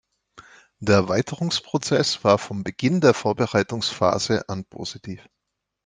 Der 0.79 0.95
Erweiterungsprozess 0.95 2.23
war 2.23 2.39
vom 2.39 2.63
Beginn 2.63 3.01
der 3.01 3.13
Vorbereitungsphase 3.13 4.49
an 4.49 4.65
positiv. 4.65 5.29